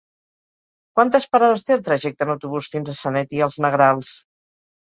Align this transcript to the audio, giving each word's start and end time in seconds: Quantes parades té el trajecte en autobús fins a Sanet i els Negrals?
Quantes 0.99 1.27
parades 1.35 1.67
té 1.67 1.77
el 1.79 1.85
trajecte 1.89 2.27
en 2.27 2.33
autobús 2.37 2.71
fins 2.77 2.93
a 2.95 2.99
Sanet 3.03 3.39
i 3.39 3.47
els 3.49 3.63
Negrals? 3.67 4.13